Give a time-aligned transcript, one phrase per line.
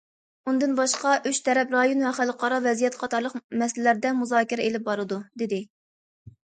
[0.51, 5.67] ئۇندىن باشقا، ئۈچ تەرەپ رايون ۋە خەلقئارا ۋەزىيەت قاتارلىق مەسىلىلەردە مۇزاكىرە ئېلىپ بارىدۇ، دېدى.